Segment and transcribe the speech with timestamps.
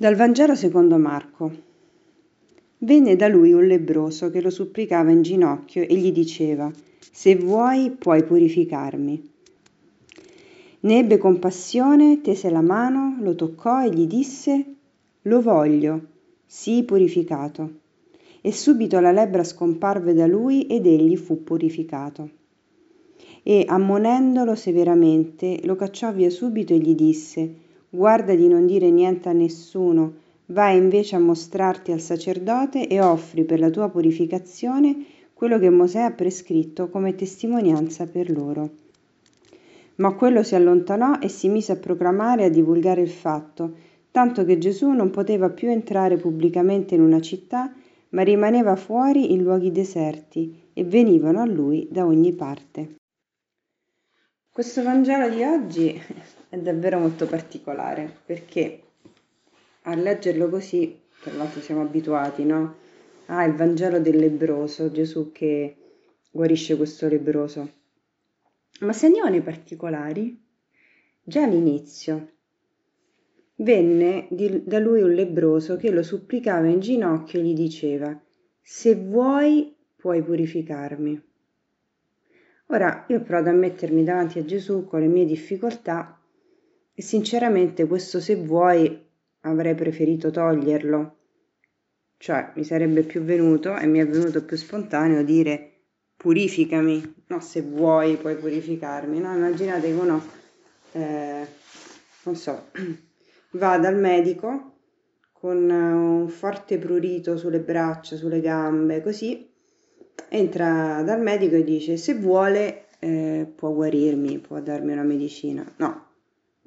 [0.00, 1.50] Dal Vangelo secondo Marco.
[2.78, 6.70] Venne da lui un lebroso che lo supplicava in ginocchio e gli diceva,
[7.00, 9.30] Se vuoi puoi purificarmi.
[10.82, 14.74] Ne ebbe compassione, tese la mano, lo toccò e gli disse,
[15.22, 16.00] Lo voglio,
[16.46, 17.68] sii purificato.
[18.40, 22.30] E subito la lebbra scomparve da lui ed egli fu purificato.
[23.42, 29.28] E ammonendolo severamente, lo cacciò via subito e gli disse, guarda di non dire niente
[29.28, 30.14] a nessuno,
[30.46, 36.00] vai invece a mostrarti al sacerdote e offri per la tua purificazione quello che Mosè
[36.00, 38.70] ha prescritto come testimonianza per loro.
[39.96, 43.72] Ma quello si allontanò e si mise a proclamare e a divulgare il fatto,
[44.10, 47.72] tanto che Gesù non poteva più entrare pubblicamente in una città,
[48.10, 52.96] ma rimaneva fuori in luoghi deserti e venivano a lui da ogni parte.
[54.50, 56.00] Questo Vangelo di oggi
[56.48, 58.82] è davvero molto particolare perché
[59.82, 62.76] a leggerlo così, tra l'altro siamo abituati, no?
[63.26, 65.76] Ah, il Vangelo del lebroso, Gesù che
[66.30, 67.72] guarisce questo lebroso.
[68.80, 70.40] Ma se andiamo nei particolari,
[71.22, 72.32] già all'inizio
[73.56, 78.18] venne di, da lui un lebroso che lo supplicava in ginocchio e gli diceva,
[78.60, 81.22] se vuoi puoi purificarmi.
[82.66, 86.17] Ora io ho provato a mettermi davanti a Gesù con le mie difficoltà
[86.98, 89.06] e sinceramente questo se vuoi
[89.42, 91.14] avrei preferito toglierlo.
[92.16, 95.74] Cioè mi sarebbe più venuto e mi è venuto più spontaneo dire
[96.16, 99.32] purificami, no se vuoi puoi purificarmi, no?
[99.32, 100.20] Immaginate che uno,
[100.90, 101.46] eh,
[102.24, 102.64] non so,
[103.52, 104.72] va dal medico
[105.30, 109.48] con un forte prurito sulle braccia, sulle gambe, così
[110.30, 115.64] entra dal medico e dice se vuole eh, può guarirmi, può darmi una medicina.
[115.76, 116.06] No,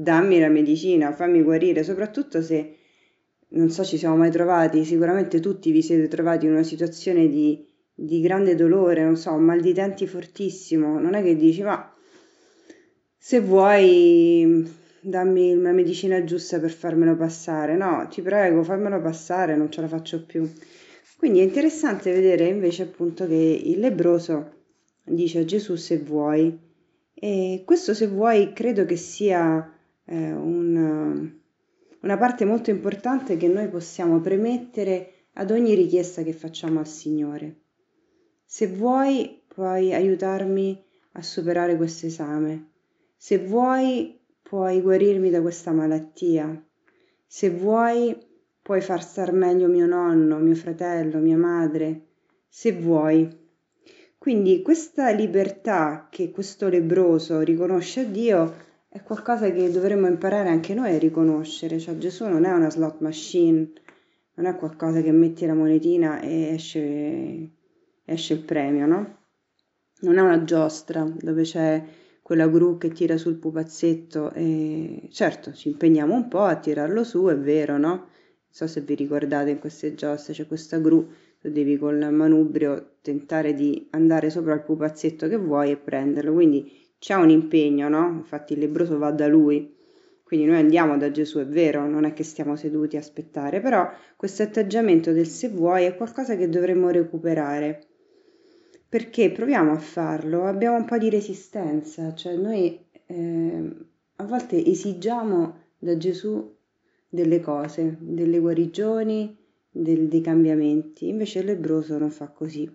[0.00, 2.76] dammi la medicina, fammi guarire, soprattutto se
[3.48, 7.66] non so ci siamo mai trovati, sicuramente tutti vi siete trovati in una situazione di,
[7.92, 11.92] di grande dolore, non so, un mal di denti fortissimo, non è che dici ma
[13.16, 14.70] se vuoi
[15.00, 19.88] dammi la medicina giusta per farmelo passare, no, ti prego, fammelo passare, non ce la
[19.88, 20.48] faccio più.
[21.16, 23.34] Quindi è interessante vedere invece appunto che
[23.64, 24.52] il lebroso
[25.02, 26.56] dice a Gesù se vuoi.
[27.12, 29.72] E questo se vuoi credo che sia
[30.08, 31.30] eh, un,
[32.00, 37.60] una parte molto importante che noi possiamo premettere ad ogni richiesta che facciamo al Signore.
[38.44, 40.82] Se vuoi puoi aiutarmi
[41.12, 42.70] a superare questo esame,
[43.16, 46.64] se vuoi puoi guarirmi da questa malattia,
[47.26, 48.16] se vuoi
[48.62, 52.06] puoi far star meglio mio nonno, mio fratello, mia madre,
[52.48, 53.46] se vuoi.
[54.16, 60.74] Quindi questa libertà che questo lebroso riconosce a Dio è qualcosa che dovremmo imparare anche
[60.74, 63.70] noi a riconoscere, cioè Gesù non è una slot machine,
[64.34, 67.50] non è qualcosa che metti la monetina e esce,
[68.04, 69.16] esce il premio, no?
[70.00, 71.84] Non è una giostra dove c'è
[72.22, 77.26] quella gru che tira sul pupazzetto e certo ci impegniamo un po' a tirarlo su,
[77.26, 78.08] è vero, no?
[78.50, 81.08] so se vi ricordate in queste giostre c'è questa gru,
[81.40, 86.87] tu devi col manubrio tentare di andare sopra il pupazzetto che vuoi e prenderlo, quindi
[86.98, 88.08] c'è un impegno, no?
[88.08, 89.74] Infatti il lebroso va da lui,
[90.22, 93.88] quindi noi andiamo da Gesù, è vero, non è che stiamo seduti a aspettare, però
[94.14, 97.86] questo atteggiamento del se vuoi è qualcosa che dovremmo recuperare.
[98.88, 103.76] Perché proviamo a farlo, abbiamo un po' di resistenza, cioè noi eh,
[104.16, 106.56] a volte esigiamo da Gesù
[107.08, 109.34] delle cose, delle guarigioni,
[109.70, 111.08] del, dei cambiamenti.
[111.08, 112.70] Invece il lebroso non fa così.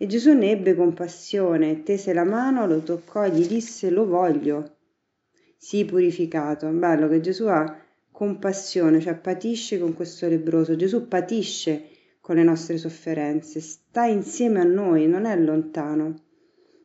[0.00, 4.76] E Gesù ne ebbe compassione, tese la mano, lo toccò e gli disse lo voglio.
[5.56, 6.68] Sii purificato.
[6.68, 7.76] Bello che Gesù ha
[8.12, 10.76] compassione, cioè patisce con questo lebroso.
[10.76, 11.88] Gesù patisce
[12.20, 16.14] con le nostre sofferenze, sta insieme a noi, non è lontano.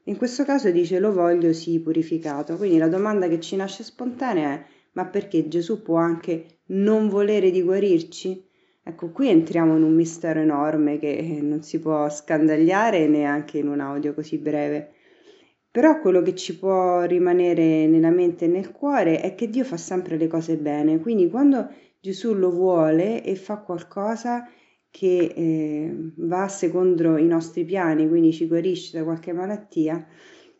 [0.06, 2.58] In questo caso dice lo voglio, sii purificato.
[2.58, 7.52] Quindi la domanda che ci nasce spontanea è ma perché Gesù può anche non volere
[7.52, 8.44] di guarirci?
[8.86, 13.70] Ecco, qui entriamo in un mistero enorme che eh, non si può scandagliare neanche in
[13.70, 14.92] un audio così breve.
[15.72, 19.78] Però quello che ci può rimanere nella mente e nel cuore è che Dio fa
[19.78, 21.70] sempre le cose bene, quindi quando
[22.00, 24.48] Gesù lo vuole e fa qualcosa
[24.92, 30.06] che eh, va secondo i nostri piani, quindi ci guarisce da qualche malattia,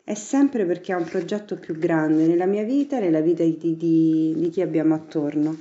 [0.02, 3.76] è sempre perché ha un progetto più grande nella mia vita e nella vita di,
[3.76, 5.56] di, di chi abbiamo attorno.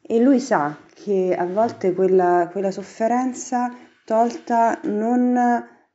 [0.00, 3.74] E lui sa che a volte quella, quella sofferenza
[4.04, 5.36] tolta non,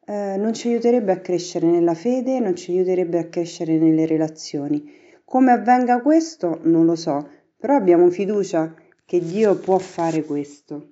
[0.06, 4.98] eh, non ci aiuterebbe a crescere nella fede, non ci aiuterebbe a crescere nelle relazioni.
[5.24, 8.74] Come avvenga questo non lo so, però abbiamo fiducia
[9.06, 10.90] che Dio può fare questo.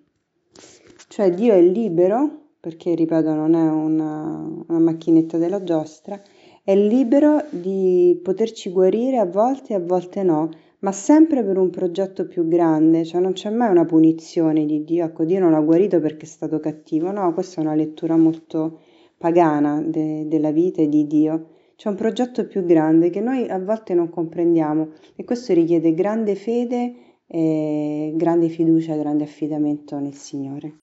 [1.08, 6.20] Cioè Dio è libero, perché ripeto non è una, una macchinetta della giostra,
[6.64, 11.70] è libero di poterci guarire a volte e a volte no, ma sempre per un
[11.70, 15.60] progetto più grande, cioè non c'è mai una punizione di Dio, ecco Dio non l'ha
[15.60, 18.80] guarito perché è stato cattivo, no, questa è una lettura molto
[19.18, 21.50] pagana de- della vita e di Dio.
[21.76, 26.36] C'è un progetto più grande che noi a volte non comprendiamo e questo richiede grande
[26.36, 26.94] fede,
[27.28, 30.80] grande fiducia, grande affidamento nel Signore.